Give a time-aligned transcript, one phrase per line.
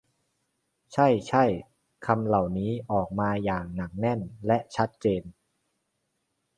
[0.93, 1.43] ใช่ ใช่
[2.05, 5.23] คำเหล่านี้ออกมาอย่างหนักแน่นและชัดเจน